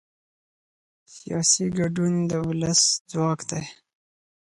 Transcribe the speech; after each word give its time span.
سیاسي 1.15 1.65
ګډون 1.77 2.13
د 2.29 2.31
ولس 2.47 2.81
ځواک 3.11 3.39
دی 3.49 3.63